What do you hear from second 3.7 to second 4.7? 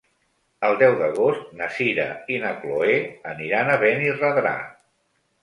a Benirredrà.